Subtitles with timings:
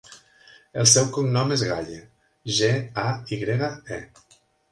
[0.83, 1.99] El seu cognom és Gaye:
[2.61, 2.71] ge,
[3.05, 3.05] a,
[3.35, 4.35] i grega, e.